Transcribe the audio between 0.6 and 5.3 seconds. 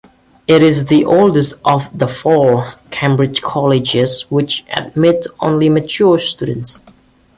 is the oldest of the four Cambridge colleges which admit